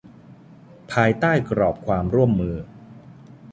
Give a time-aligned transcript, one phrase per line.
[0.91, 2.55] ภายใต้กรอบความร่วมมือ